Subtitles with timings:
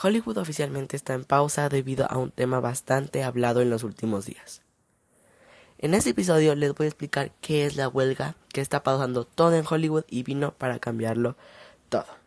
[0.00, 4.62] Hollywood oficialmente está en pausa debido a un tema bastante hablado en los últimos días.
[5.78, 9.54] En este episodio les voy a explicar qué es la huelga que está pausando todo
[9.54, 11.36] en Hollywood y vino para cambiarlo
[11.88, 12.18] todo.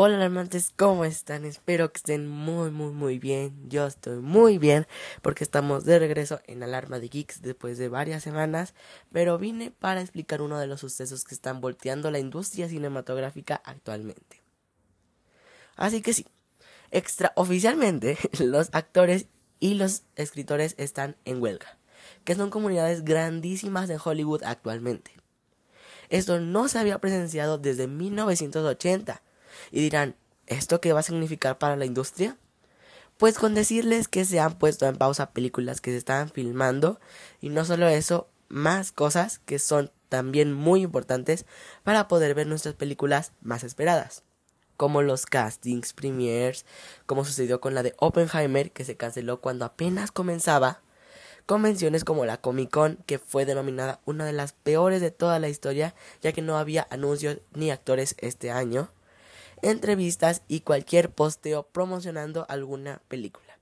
[0.00, 1.44] Hola alarmantes, ¿cómo están?
[1.44, 3.68] Espero que estén muy muy muy bien.
[3.68, 4.86] Yo estoy muy bien
[5.22, 8.74] porque estamos de regreso en Alarma de Geeks después de varias semanas,
[9.10, 14.37] pero vine para explicar uno de los sucesos que están volteando la industria cinematográfica actualmente.
[15.78, 16.26] Así que sí,
[16.90, 19.26] extraoficialmente los actores
[19.60, 21.78] y los escritores están en huelga,
[22.24, 25.12] que son comunidades grandísimas en Hollywood actualmente.
[26.10, 29.22] Esto no se había presenciado desde 1980
[29.70, 32.36] y dirán, ¿esto qué va a significar para la industria?
[33.16, 37.00] Pues con decirles que se han puesto en pausa películas que se estaban filmando
[37.40, 41.46] y no solo eso, más cosas que son también muy importantes
[41.84, 44.22] para poder ver nuestras películas más esperadas,
[44.78, 46.64] como los castings, premiers,
[47.04, 50.80] como sucedió con la de Oppenheimer que se canceló cuando apenas comenzaba,
[51.46, 55.48] convenciones como la Comic Con que fue denominada una de las peores de toda la
[55.48, 58.88] historia ya que no había anuncios ni actores este año,
[59.62, 63.58] entrevistas y cualquier posteo promocionando alguna película.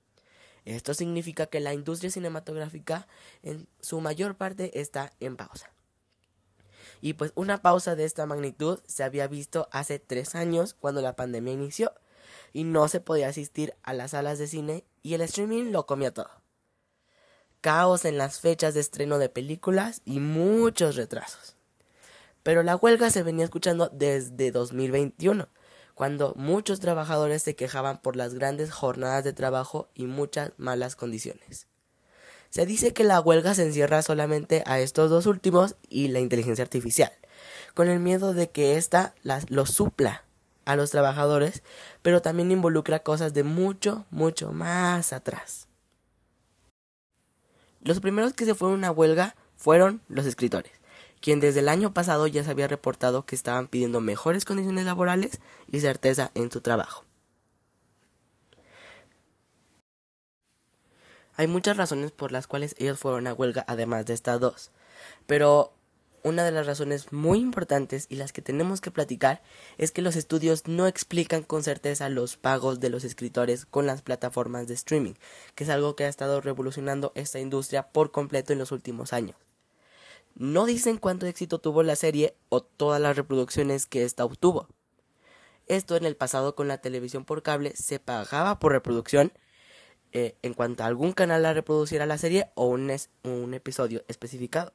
[0.67, 3.09] Esto significa que la industria cinematográfica
[3.43, 5.71] en su mayor parte está en pausa.
[7.01, 11.17] Y pues una pausa de esta magnitud se había visto hace tres años cuando la
[11.17, 11.93] pandemia inició
[12.53, 16.13] y no se podía asistir a las salas de cine y el streaming lo comía
[16.13, 16.31] todo.
[17.61, 21.57] Caos en las fechas de estreno de películas y muchos retrasos.
[22.43, 25.49] Pero la huelga se venía escuchando desde 2021
[25.95, 31.69] cuando muchos trabajadores se quejaban por las grandes jornadas de trabajo y muchas malas condiciones.
[32.51, 36.63] Se dice que la huelga se encierra solamente a estos dos últimos y la inteligencia
[36.63, 37.13] artificial,
[37.75, 39.15] con el miedo de que ésta
[39.49, 40.25] los supla
[40.65, 41.63] a los trabajadores,
[42.03, 45.69] pero también involucra cosas de mucho, mucho más atrás.
[47.83, 50.73] Los primeros que se fueron a huelga fueron los escritores
[51.21, 55.41] quien desde el año pasado ya se había reportado que estaban pidiendo mejores condiciones laborales
[55.71, 57.05] y certeza en su trabajo.
[61.37, 64.71] Hay muchas razones por las cuales ellos fueron a huelga además de estas dos,
[65.27, 65.73] pero
[66.27, 69.43] una de las razones muy importantes y las que tenemos que platicar
[69.79, 74.03] es que los estudios no explican con certeza los pagos de los escritores con las
[74.03, 75.15] plataformas de streaming,
[75.55, 79.37] que es algo que ha estado revolucionando esta industria por completo en los últimos años.
[80.35, 84.67] No dicen cuánto éxito tuvo la serie o todas las reproducciones que ésta obtuvo.
[85.67, 89.33] Esto en el pasado con la televisión por cable se pagaba por reproducción
[90.13, 94.73] eh, en cuanto algún canal la reproduciera la serie o un, un episodio especificado.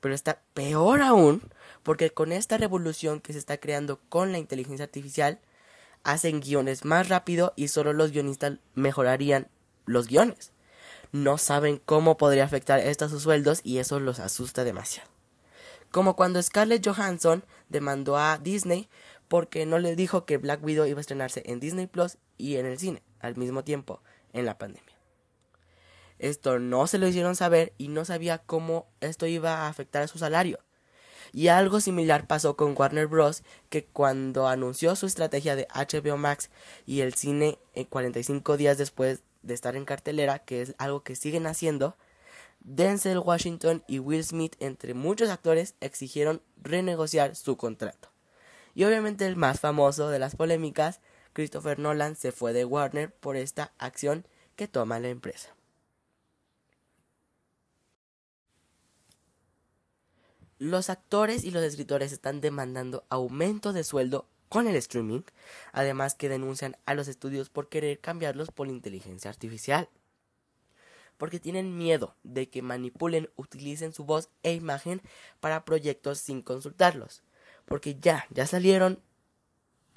[0.00, 1.42] Pero está peor aún
[1.82, 5.40] porque con esta revolución que se está creando con la inteligencia artificial
[6.04, 9.48] hacen guiones más rápido y solo los guionistas mejorarían
[9.84, 10.52] los guiones
[11.12, 15.08] no saben cómo podría afectar esto a sus sueldos y eso los asusta demasiado.
[15.90, 18.88] Como cuando Scarlett Johansson demandó a Disney
[19.28, 22.66] porque no le dijo que Black Widow iba a estrenarse en Disney Plus y en
[22.66, 24.02] el cine al mismo tiempo
[24.32, 24.96] en la pandemia.
[26.18, 30.08] Esto no se lo hicieron saber y no sabía cómo esto iba a afectar a
[30.08, 30.58] su salario.
[31.32, 33.42] Y algo similar pasó con Warner Bros.
[33.68, 36.50] que cuando anunció su estrategia de HBO Max
[36.86, 37.58] y el cine
[37.88, 41.96] 45 días después de estar en cartelera, que es algo que siguen haciendo,
[42.60, 48.10] Denzel Washington y Will Smith, entre muchos actores, exigieron renegociar su contrato.
[48.74, 51.00] Y obviamente el más famoso de las polémicas,
[51.32, 54.26] Christopher Nolan, se fue de Warner por esta acción
[54.56, 55.54] que toma la empresa.
[60.58, 65.22] Los actores y los escritores están demandando aumento de sueldo con el streaming,
[65.72, 69.88] además que denuncian a los estudios por querer cambiarlos por inteligencia artificial.
[71.16, 75.00] Porque tienen miedo de que manipulen, utilicen su voz e imagen
[75.38, 77.22] para proyectos sin consultarlos.
[77.64, 79.00] Porque ya, ya salieron,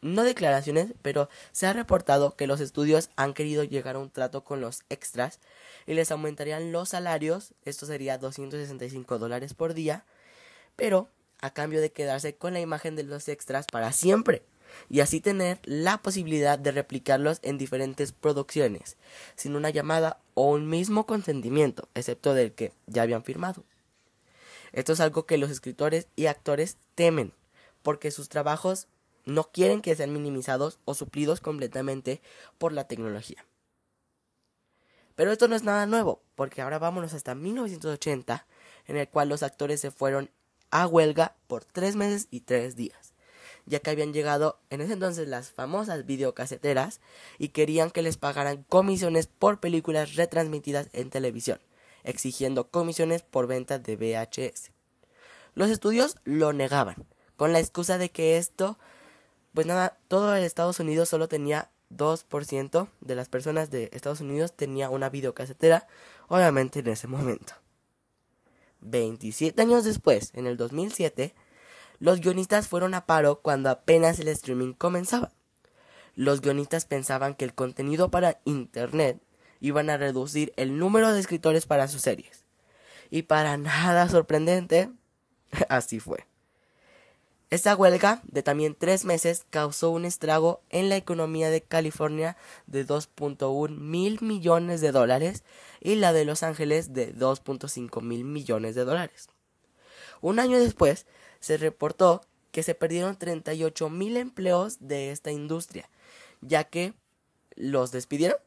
[0.03, 4.44] no declaraciones, pero se ha reportado que los estudios han querido llegar a un trato
[4.44, 5.40] con los extras
[5.88, 10.05] y les aumentarían los salarios, esto sería 265 dólares por día,
[10.76, 11.09] pero
[11.41, 14.44] a cambio de quedarse con la imagen de los extras para siempre
[14.90, 18.97] y así tener la posibilidad de replicarlos en diferentes producciones,
[19.35, 23.64] sin una llamada o un mismo consentimiento, excepto del que ya habían firmado.
[24.72, 27.34] Esto es algo que los escritores y actores temen,
[27.84, 28.88] porque sus trabajos
[29.25, 32.22] no quieren que sean minimizados o suplidos completamente
[32.58, 33.46] por la tecnología.
[35.16, 38.46] Pero esto no es nada nuevo, porque ahora vámonos hasta 1980,
[38.87, 40.31] en el cual los actores se fueron
[40.72, 43.14] a huelga por tres meses y tres días.
[43.66, 46.99] ya que habían llegado en ese entonces las famosas videocaseteras
[47.37, 51.61] y querían que les pagaran comisiones por películas retransmitidas en televisión,
[52.03, 54.72] exigiendo comisiones por venta de VHS.
[55.55, 57.05] Los estudios lo negaban,
[57.37, 58.78] con la excusa de que esto,
[59.53, 64.53] pues nada, todo el Estados Unidos solo tenía 2% de las personas de Estados Unidos
[64.53, 65.88] tenía una videocasetera,
[66.28, 67.53] obviamente en ese momento.
[68.82, 71.34] 27 años después, en el 2007,
[72.00, 75.32] los guionistas fueron a paro cuando apenas el streaming comenzaba.
[76.16, 79.22] Los guionistas pensaban que el contenido para Internet
[79.59, 82.44] iban a reducir el número de escritores para sus series.
[83.09, 84.91] Y para nada sorprendente,
[85.70, 86.28] así fue.
[87.53, 92.35] Esta huelga de también tres meses causó un estrago en la economía de California
[92.66, 95.44] de 2.1 mil millones de dólares
[95.79, 99.28] y la de Los Ángeles de 2.5 mil millones de dólares.
[100.20, 101.05] Un año después
[101.41, 102.22] se reportó
[102.52, 105.91] que se perdieron 38 mil empleos de esta industria,
[106.41, 106.96] ya que
[107.56, 108.40] los despidieron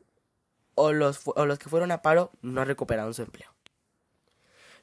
[0.75, 3.55] o los, o los que fueron a paro no recuperaron su empleo.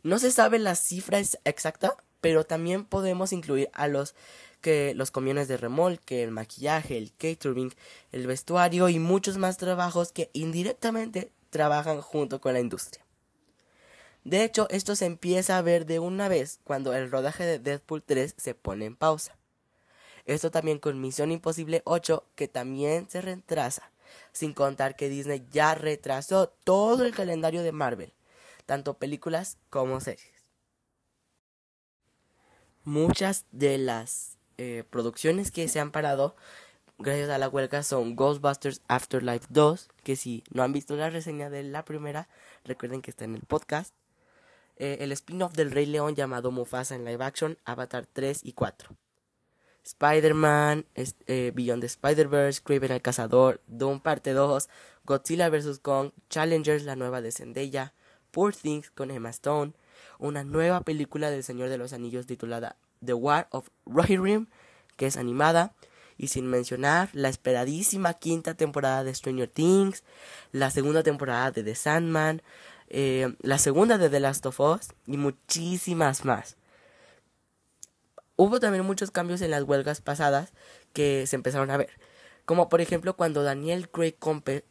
[0.01, 4.15] No se sabe la cifra exacta, pero también podemos incluir a los
[4.61, 7.73] que los camiones de remolque, el maquillaje, el catering,
[8.13, 13.05] el vestuario y muchos más trabajos que indirectamente trabajan junto con la industria.
[14.23, 18.01] De hecho, esto se empieza a ver de una vez cuando el rodaje de Deadpool
[18.01, 19.35] 3 se pone en pausa.
[20.23, 23.91] Esto también con Misión Imposible 8 que también se retrasa,
[24.31, 28.13] sin contar que Disney ya retrasó todo el calendario de Marvel,
[28.65, 30.42] tanto películas como series.
[32.85, 36.35] Muchas de las eh, producciones que se han parado
[36.97, 41.49] gracias a la huelga son Ghostbusters Afterlife 2, que si no han visto la reseña
[41.49, 42.27] de la primera,
[42.65, 43.93] recuerden que está en el podcast.
[44.75, 48.95] Eh, el spin-off del Rey León llamado Mufasa en live action, Avatar 3 y 4.
[49.83, 54.69] Spider-Man, eh, Beyond the Spider-Verse, Craven el Cazador, Doom Parte 2,
[55.05, 55.79] Godzilla vs.
[55.79, 57.93] Kong, Challengers, la nueva de Zendaya,
[58.31, 59.73] Poor Things con Emma Stone,
[60.19, 64.47] una nueva película del Señor de los Anillos titulada The War of Rohirrim,
[64.95, 65.73] que es animada,
[66.17, 70.03] y sin mencionar la esperadísima quinta temporada de Stranger Things,
[70.51, 72.41] la segunda temporada de The Sandman,
[72.89, 76.57] eh, la segunda de The Last of Us y muchísimas más.
[78.35, 80.53] Hubo también muchos cambios en las huelgas pasadas
[80.93, 81.89] que se empezaron a ver,
[82.45, 84.15] como por ejemplo cuando Daniel Craig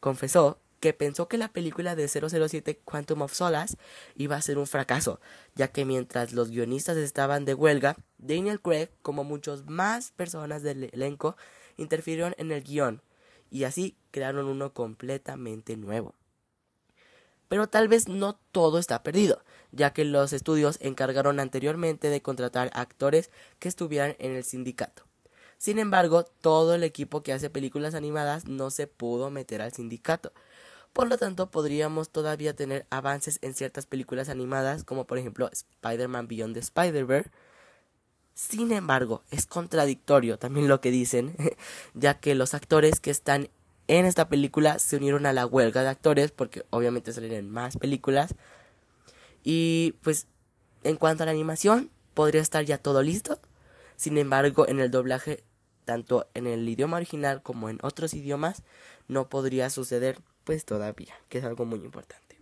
[0.01, 3.77] confesó que pensó que la película de 007 Quantum of Solace
[4.17, 5.21] iba a ser un fracaso,
[5.55, 10.91] ya que mientras los guionistas estaban de huelga, Daniel Craig, como muchas más personas del
[10.93, 11.37] elenco,
[11.77, 13.01] interfirieron en el guion,
[13.49, 16.17] y así crearon uno completamente nuevo.
[17.47, 22.73] Pero tal vez no todo está perdido, ya que los estudios encargaron anteriormente de contratar
[22.75, 23.31] actores
[23.61, 25.05] que estuvieran en el sindicato.
[25.59, 30.33] Sin embargo, todo el equipo que hace películas animadas no se pudo meter al sindicato,
[30.93, 36.29] por lo tanto, podríamos todavía tener avances en ciertas películas animadas, como por ejemplo Spider-Man
[36.29, 37.31] Beyond the Spider-Verse.
[38.35, 41.35] Sin embargo, es contradictorio también lo que dicen,
[41.95, 43.49] ya que los actores que están
[43.89, 48.35] en esta película se unieron a la huelga de actores porque obviamente salen más películas.
[49.43, 50.27] Y pues
[50.85, 53.39] en cuanto a la animación, podría estar ya todo listo.
[53.97, 55.45] Sin embargo, en el doblaje,
[55.85, 58.63] tanto en el idioma original como en otros idiomas,
[59.09, 62.39] no podría suceder pues todavía, que es algo muy importante.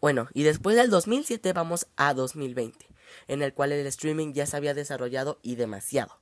[0.00, 2.86] Bueno, y después del 2007 vamos a 2020,
[3.26, 6.20] en el cual el streaming ya se había desarrollado y demasiado.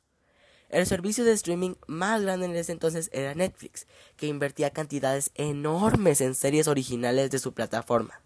[0.68, 6.20] El servicio de streaming más grande en ese entonces era Netflix, que invertía cantidades enormes
[6.20, 8.20] en series originales de su plataforma.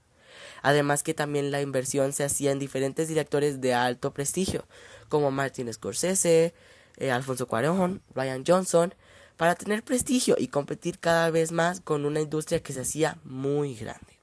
[0.62, 4.66] Además que también la inversión se hacía en diferentes directores de alto prestigio,
[5.08, 6.54] como Martin Scorsese,
[6.96, 8.94] eh, Alfonso Cuarón, Ryan Johnson,
[9.40, 13.74] para tener prestigio y competir cada vez más con una industria que se hacía muy
[13.74, 14.20] grande.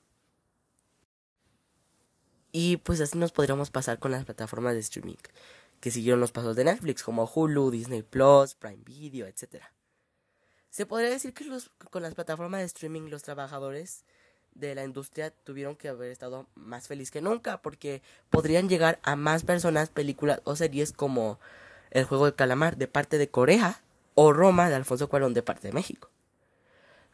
[2.51, 5.15] Y pues así nos podríamos pasar con las plataformas de streaming
[5.79, 9.63] que siguieron los pasos de Netflix, como Hulu, Disney Plus, Prime Video, etc.
[10.69, 11.45] Se podría decir que
[11.89, 14.05] con las plataformas de streaming los trabajadores
[14.53, 19.15] de la industria tuvieron que haber estado más felices que nunca, porque podrían llegar a
[19.15, 21.39] más personas, películas o series como
[21.89, 23.81] El juego del calamar de parte de Corea,
[24.19, 26.09] o Roma de Alfonso Cuarón de parte de México.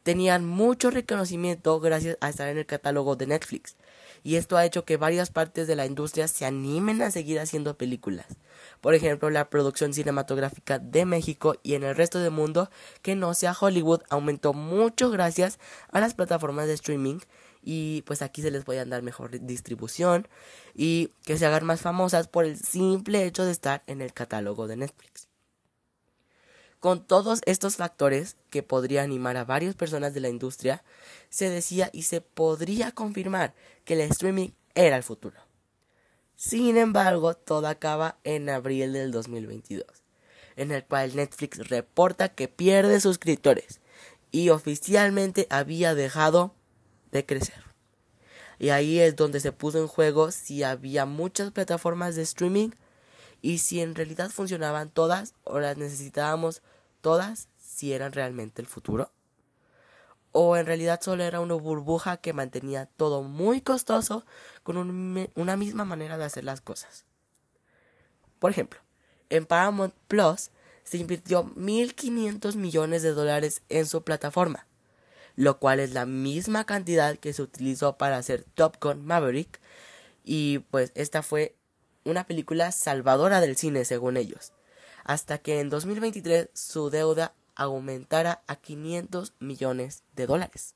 [0.04, 3.76] Tenían mucho reconocimiento gracias a estar en el catálogo de Netflix,
[4.24, 7.78] y esto ha hecho que varias partes de la industria se animen a seguir haciendo
[7.78, 8.28] películas.
[8.80, 12.70] Por ejemplo, la producción cinematográfica de México y en el resto del mundo
[13.02, 15.60] que no sea Hollywood aumentó mucho gracias
[15.92, 17.20] a las plataformas de streaming
[17.62, 20.30] y pues aquí se les puede dar mejor distribución
[20.74, 24.68] y que se hagan más famosas por el simple hecho de estar en el catálogo
[24.68, 25.33] de Netflix.
[26.84, 30.84] Con todos estos factores que podría animar a varias personas de la industria,
[31.30, 33.54] se decía y se podría confirmar
[33.86, 35.38] que el streaming era el futuro.
[36.36, 39.86] Sin embargo, todo acaba en abril del 2022,
[40.58, 43.80] en el cual Netflix reporta que pierde suscriptores
[44.34, 46.54] y oficialmente había dejado
[47.14, 47.64] de crecer.
[48.60, 52.72] Y ahí es donde se puso en juego si había muchas plataformas de streaming
[53.42, 56.62] y si en realidad funcionaban todas o las necesitábamos
[57.04, 59.12] todas si eran realmente el futuro.
[60.32, 64.26] O en realidad solo era una burbuja que mantenía todo muy costoso
[64.64, 64.78] con
[65.36, 67.06] una misma manera de hacer las cosas.
[68.40, 68.80] Por ejemplo,
[69.30, 70.50] en Paramount Plus
[70.84, 74.66] se invirtió 1.500 millones de dólares en su plataforma,
[75.36, 79.60] lo cual es la misma cantidad que se utilizó para hacer Top Gun Maverick,
[80.24, 81.56] y pues esta fue
[82.06, 84.54] una película salvadora del cine según ellos,
[85.04, 90.76] hasta que en 2023 su deuda aumentara a 500 millones de dólares.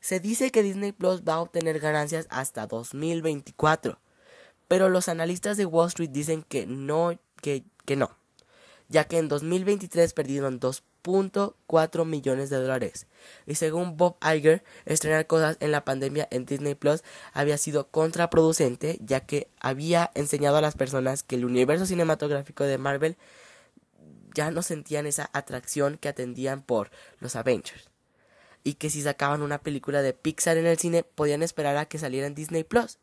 [0.00, 3.98] Se dice que Disney Plus va a obtener ganancias hasta 2024,
[4.68, 7.64] pero los analistas de Wall Street dicen que no, que,
[7.96, 8.16] no,
[8.88, 10.60] ya que en 2023 perdieron
[11.06, 13.06] 2.4 millones de dólares.
[13.46, 18.98] Y según Bob Iger, estrenar cosas en la pandemia en Disney Plus había sido contraproducente,
[19.00, 23.16] ya que había enseñado a las personas que el universo cinematográfico de Marvel
[24.34, 27.88] ya no sentían esa atracción que atendían por los Avengers.
[28.64, 31.98] Y que si sacaban una película de Pixar en el cine podían esperar a que
[31.98, 32.98] saliera en Disney Plus.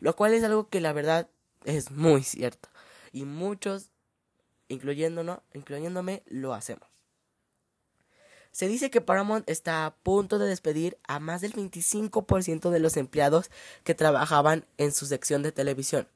[0.00, 1.28] Lo cual es algo que la verdad
[1.64, 2.68] es muy cierto.
[3.12, 3.90] Y muchos
[4.68, 6.93] incluyéndonos, incluyéndome, lo hacemos.
[8.54, 12.96] Se dice que Paramount está a punto de despedir a más del 25% de los
[12.96, 13.50] empleados
[13.82, 16.06] que trabajaban en su sección de televisión.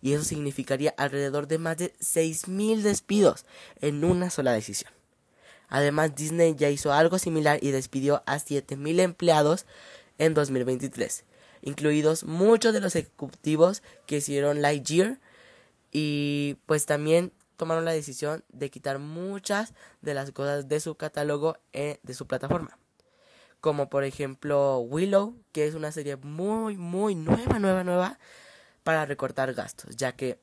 [0.00, 3.44] Y eso significaría alrededor de más de 6.000 despidos
[3.82, 4.90] en una sola decisión.
[5.68, 9.66] Además, Disney ya hizo algo similar y despidió a 7.000 empleados
[10.16, 11.24] en 2023,
[11.60, 15.18] incluidos muchos de los ejecutivos que hicieron Lightyear
[15.92, 21.58] y pues también tomaron la decisión de quitar muchas de las cosas de su catálogo
[21.72, 22.78] eh, de su plataforma.
[23.60, 28.18] Como por ejemplo Willow, que es una serie muy, muy nueva, nueva, nueva
[28.82, 30.38] para recortar gastos, ya que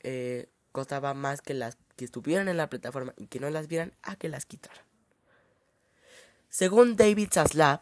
[0.00, 3.92] eh, costaba más que las que estuvieran en la plataforma y que no las vieran
[4.02, 4.84] a que las quitaran.
[6.48, 7.80] Según David Zaslav,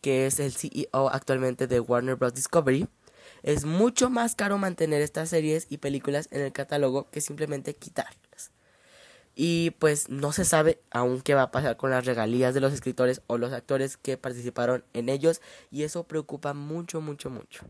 [0.00, 2.34] que es el CEO actualmente de Warner Bros.
[2.34, 2.88] Discovery,
[3.42, 8.52] es mucho más caro mantener estas series y películas en el catálogo que simplemente quitarlas.
[9.34, 12.72] Y pues no se sabe aún qué va a pasar con las regalías de los
[12.72, 17.64] escritores o los actores que participaron en ellos y eso preocupa mucho, mucho, mucho.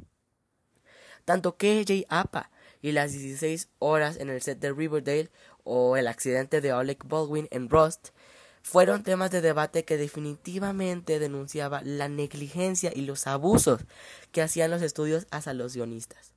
[1.24, 2.50] Tanto KJ Apa
[2.82, 5.30] y las 16 horas en el set de Riverdale
[5.64, 8.08] o el accidente de Alec Baldwin en Rust
[8.62, 13.82] fueron temas de debate que definitivamente denunciaba la negligencia y los abusos
[14.32, 16.32] que hacían los estudios hacia los guionistas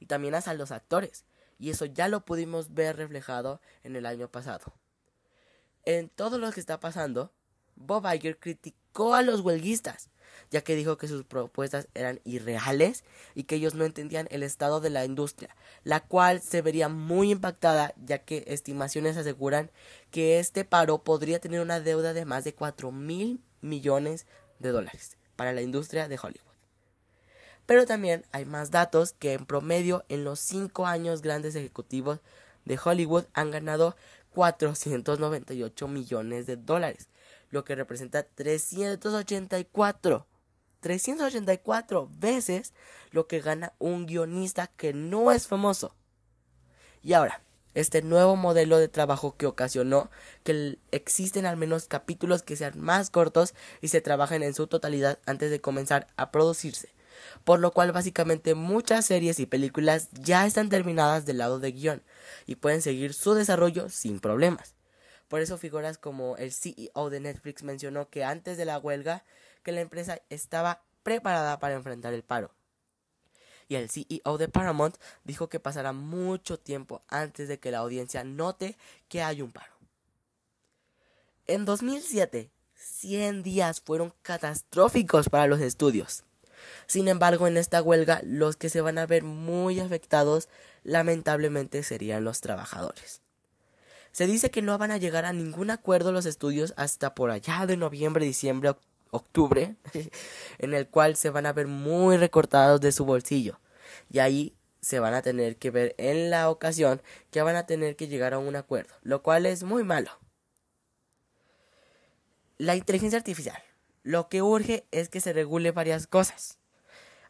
[0.00, 1.24] y también hacia los actores,
[1.58, 4.74] y eso ya lo pudimos ver reflejado en el año pasado.
[5.84, 7.32] En todo lo que está pasando,
[7.76, 10.10] Bob Iger criticó a los huelguistas,
[10.50, 14.80] ya que dijo que sus propuestas eran irreales y que ellos no entendían el estado
[14.80, 19.70] de la industria, la cual se vería muy impactada, ya que estimaciones aseguran
[20.10, 24.26] que este paro podría tener una deuda de más de 4 mil millones
[24.58, 26.46] de dólares para la industria de Hollywood.
[27.66, 32.20] Pero también hay más datos que en promedio en los 5 años grandes ejecutivos
[32.64, 33.96] de Hollywood han ganado
[34.34, 37.08] 498 millones de dólares,
[37.56, 40.26] lo que representa 384
[40.80, 42.74] 384 veces
[43.10, 45.96] lo que gana un guionista que no es famoso.
[47.02, 47.40] Y ahora,
[47.74, 50.10] este nuevo modelo de trabajo que ocasionó
[50.44, 55.18] que existen al menos capítulos que sean más cortos y se trabajen en su totalidad
[55.24, 56.94] antes de comenzar a producirse.
[57.44, 62.02] Por lo cual básicamente muchas series y películas ya están terminadas del lado de guion
[62.44, 64.76] y pueden seguir su desarrollo sin problemas.
[65.28, 69.24] Por eso figuras como el CEO de Netflix mencionó que antes de la huelga
[69.62, 72.52] que la empresa estaba preparada para enfrentar el paro.
[73.68, 78.22] Y el CEO de Paramount dijo que pasará mucho tiempo antes de que la audiencia
[78.22, 78.76] note
[79.08, 79.72] que hay un paro.
[81.48, 86.24] En 2007, 100 días fueron catastróficos para los estudios.
[86.86, 90.48] Sin embargo, en esta huelga, los que se van a ver muy afectados
[90.84, 93.20] lamentablemente serían los trabajadores.
[94.16, 97.66] Se dice que no van a llegar a ningún acuerdo los estudios hasta por allá
[97.66, 98.74] de noviembre, diciembre,
[99.10, 99.76] octubre,
[100.58, 103.60] en el cual se van a ver muy recortados de su bolsillo.
[104.08, 107.94] Y ahí se van a tener que ver en la ocasión que van a tener
[107.94, 110.10] que llegar a un acuerdo, lo cual es muy malo.
[112.56, 113.62] La inteligencia artificial.
[114.02, 116.56] Lo que urge es que se regule varias cosas.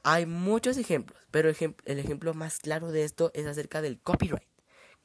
[0.05, 4.47] Hay muchos ejemplos, pero el ejemplo más claro de esto es acerca del copyright,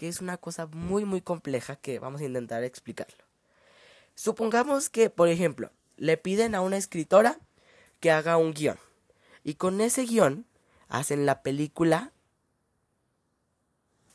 [0.02, 3.24] que es una cosa muy muy compleja que vamos a intentar explicarlo.
[4.16, 7.38] Supongamos que, por ejemplo, le piden a una escritora
[8.00, 8.80] que haga un guion,
[9.44, 10.48] y con ese guion
[10.90, 12.14] hacen la película,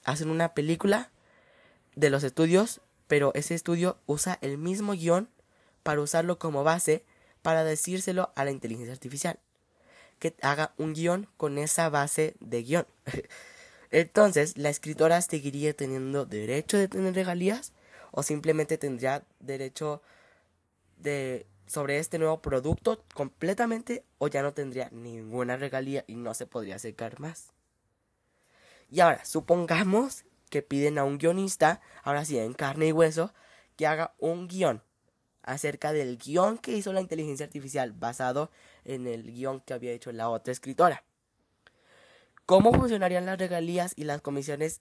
[0.03, 1.13] hacen una película
[1.95, 5.29] de los estudios, pero ese estudio usa el mismo guion
[5.85, 7.05] para usarlo como base
[7.43, 9.39] para decírselo a la inteligencia artificial
[10.19, 12.87] que haga un guion con esa base de guion.
[13.97, 17.73] Entonces, la escritora seguiría teniendo derecho de tener regalías
[18.11, 20.03] o simplemente tendría derecho
[20.99, 26.45] de sobre este nuevo producto completamente o ya no tendría ninguna regalía y no se
[26.45, 27.55] podría acercar más.
[28.91, 33.33] Y ahora, supongamos que piden a un guionista, ahora sí en carne y hueso,
[33.77, 34.83] que haga un guion
[35.43, 38.51] acerca del guion que hizo la inteligencia artificial basado
[38.85, 41.06] en el guion que había hecho la otra escritora.
[42.47, 44.81] ¿Cómo funcionarían las regalías y las comisiones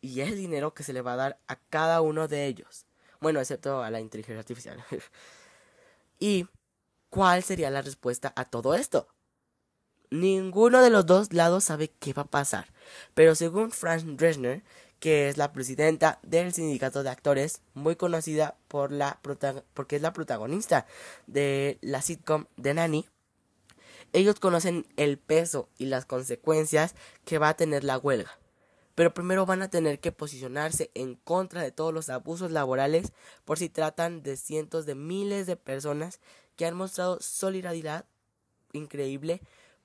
[0.00, 2.86] y el dinero que se le va a dar a cada uno de ellos?
[3.20, 4.82] Bueno, excepto a la inteligencia artificial.
[6.18, 6.48] ¿Y
[7.10, 9.08] cuál sería la respuesta a todo esto?
[10.10, 12.72] Ninguno de los dos lados sabe qué va a pasar,
[13.12, 14.62] pero según Franz Dresner,
[14.98, 19.20] que es la presidenta del sindicato de actores, muy conocida por la
[19.74, 20.86] porque es la protagonista
[21.26, 23.06] de la sitcom de Nanny.
[24.12, 28.38] Ellos conocen el peso y las consecuencias que va a tener la huelga.
[28.94, 33.12] Pero primero van a tener que posicionarse en contra de todos los abusos laborales
[33.44, 36.20] por si tratan de cientos de miles de personas
[36.56, 38.04] que han mostrado solidaridad
[38.72, 39.40] increíble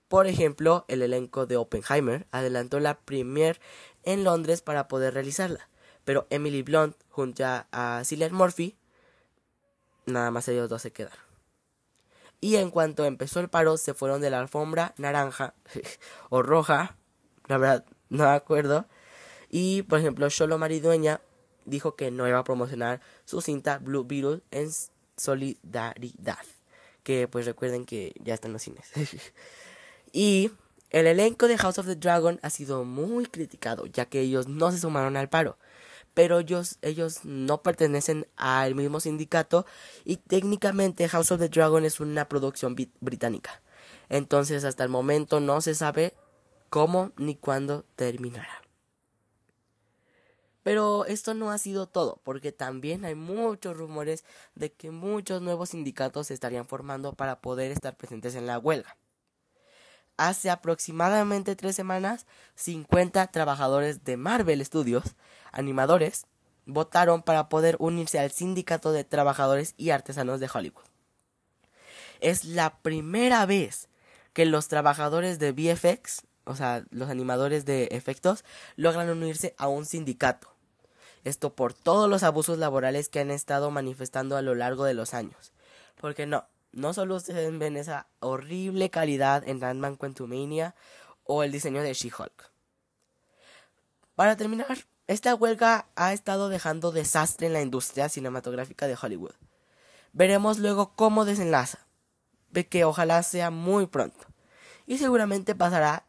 [0.08, 3.60] por ejemplo, el elenco de Oppenheimer adelantó la premier
[4.04, 5.70] en Londres para poder realizarla,
[6.06, 8.78] pero Emily Blunt junto a Cillian Murphy,
[10.06, 11.27] nada más ellos dos se quedaron.
[12.40, 15.56] Y en cuanto empezó el paro, se fueron de la alfombra naranja
[16.30, 16.96] o roja,
[17.48, 18.86] la verdad no me acuerdo.
[19.50, 21.22] Y por ejemplo, Solo Maridueña
[21.66, 24.70] dijo que no iba a promocionar su cinta Blue Beetle en
[25.18, 26.46] solidaridad.
[27.04, 28.92] Que pues recuerden que ya están los cines.
[30.14, 30.52] Y
[30.90, 34.72] el elenco de House of the Dragon ha sido muy criticado, ya que ellos no
[34.72, 35.58] se sumaron al paro.
[36.18, 39.68] Pero ellos, ellos no pertenecen al mismo sindicato
[40.04, 43.62] y técnicamente House of the Dragon es una producción británica.
[44.10, 46.16] Entonces hasta el momento no se sabe
[46.72, 48.64] cómo ni cuándo terminará.
[50.64, 54.26] Pero esto no ha sido todo, porque también hay muchos rumores
[54.56, 58.98] de que muchos nuevos sindicatos se estarían formando para poder estar presentes en la huelga.
[60.18, 62.26] Hace aproximadamente tres semanas,
[62.56, 65.16] 50 trabajadores de Marvel Studios,
[65.58, 66.28] animadores,
[66.66, 70.84] votaron para poder unirse al Sindicato de Trabajadores y Artesanos de Hollywood.
[72.20, 73.90] Es la primera vez
[74.34, 78.44] que los trabajadores de VFX, o sea, los animadores de efectos,
[78.76, 80.50] logran unirse a un sindicato.
[81.24, 85.14] Esto por todos los abusos laborales que han estado manifestando a lo largo de los
[85.14, 85.54] años.
[86.00, 90.76] Porque no, no solo ustedes ven esa horrible calidad en Ant-Man Quantumania
[91.24, 92.52] o el diseño de She-Hulk.
[94.16, 99.34] Para terminar, esta huelga ha estado dejando desastre en la industria cinematográfica de Hollywood.
[100.14, 101.80] Veremos luego cómo desenlaza,
[102.52, 104.26] de que ojalá sea muy pronto,
[104.86, 106.06] y seguramente pasará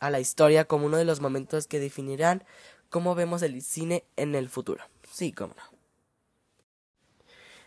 [0.00, 2.44] a la historia como uno de los momentos que definirán
[2.90, 4.84] cómo vemos el cine en el futuro.
[5.10, 5.74] Sí, cómo no.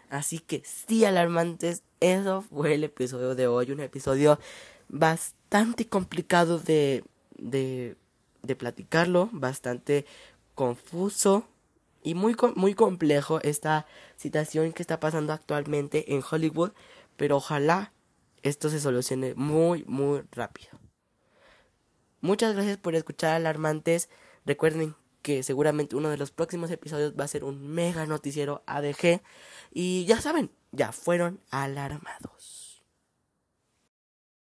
[0.10, 3.72] Así que sí, alarmantes, eso fue el episodio de hoy.
[3.72, 4.40] Un episodio
[4.88, 7.04] bastante complicado de,
[7.38, 7.98] de,
[8.44, 10.06] de platicarlo, bastante
[10.58, 11.48] confuso
[12.02, 16.72] y muy, muy complejo esta situación que está pasando actualmente en Hollywood.
[17.15, 17.93] Pero ojalá
[18.41, 20.72] esto se solucione muy, muy rápido.
[22.22, 24.10] Muchas gracias por escuchar alarmantes.
[24.46, 29.22] Recuerden que seguramente uno de los próximos episodios va a ser un mega noticiero ADG.
[29.72, 32.37] Y ya saben, ya fueron alarmados.